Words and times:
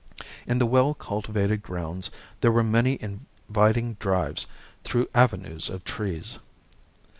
In 0.47 0.57
the 0.57 0.65
well 0.65 0.95
cultivated 0.95 1.61
grounds 1.61 2.09
there 2.39 2.51
were 2.51 2.63
many 2.63 2.97
inviting 3.01 3.93
drives 3.99 4.47
through 4.83 5.07
avenues 5.13 5.69
of 5.69 5.83
trees. 5.83 6.39